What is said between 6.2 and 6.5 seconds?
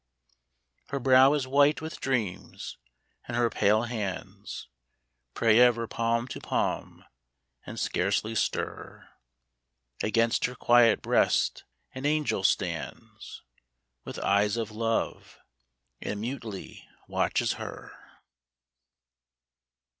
to